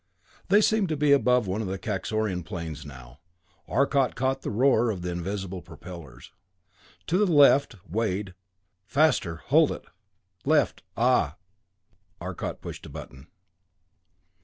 [0.49, 3.19] They seemed to be above one of the Kaxorian planes now.
[3.67, 6.31] Arcot caught the roar of the invisible propellers.
[7.05, 8.33] "To the left, Wade
[8.83, 9.85] faster hold it
[10.43, 11.37] left ah!"
[12.19, 13.27] Arcot pushed a button.